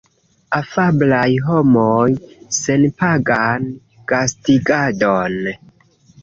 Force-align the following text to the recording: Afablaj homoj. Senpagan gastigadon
Afablaj 0.59 1.27
homoj. 1.49 2.07
Senpagan 2.61 3.69
gastigadon 4.13 5.39